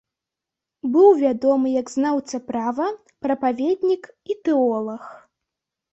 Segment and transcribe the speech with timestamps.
[0.93, 2.87] Быў вядомы як знаўца права,
[3.27, 5.03] прапаведнік і тэолаг.